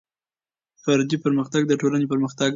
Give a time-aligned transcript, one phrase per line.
[0.83, 2.49] فردي پرمختګ د ټولنې پرمختګ دی.